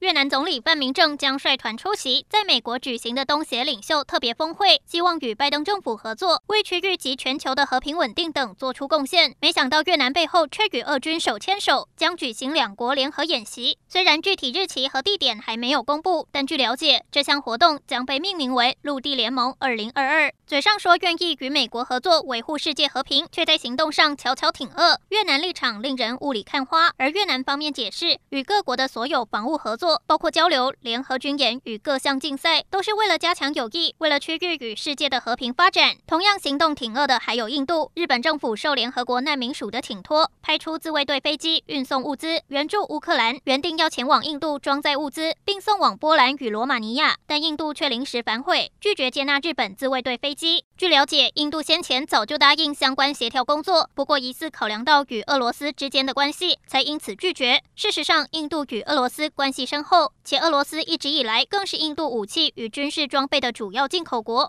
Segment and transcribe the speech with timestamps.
[0.00, 9.36] 越南总理范明政将率团出席在美国举行的东协领袖特别峰会，希望与拜登政府合作，为区域及全球的和平稳定等做出贡献。
[9.42, 13.76] 没想到越南背后却与俄军手牵手，将举行两国联合演习。
[13.88, 20.32] 虽然具体日期和地点还没有公布，但据了解，这项活动将被命名为“陆地联盟 2022”。
[20.46, 24.98] 嘴上说愿意与美国合作维护世界和平，却在行动上悄悄挺俄。
[25.10, 35.96] 越南立场令人雾里看花，而越南方面解释，与各国的所有防务合作包括交流、联合军演与各项竞赛，都是为了加强友谊，为了区域与世界的和平发展。
[36.06, 50.64] 同样行动挺恶的还有印度，日本政府受联合国难民署的请托，派出自卫队飞机运送物资援助乌克兰，原定要前往印度装载物资，并送往波兰与罗马尼亚，但印度却临时反悔，拒绝接纳日本自卫队飞机。
[50.80, 57.62] 据了解，印度先前早就答应相关协调工作，不过疑似考量到与俄罗斯之间的关系，才因此拒绝。
[57.76, 64.48] 事实上，印度与俄罗斯关系深厚，且俄罗斯一直以来更是印度武器与军事装备的主要进口国。